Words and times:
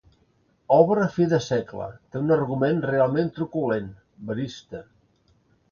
Obra 0.75 1.03
fi 1.17 1.27
de 1.33 1.39
segle, 1.49 1.89
té 2.15 2.23
un 2.23 2.33
argument 2.37 2.83
realment 2.89 3.31
truculent, 3.39 3.95
verista. 4.33 4.85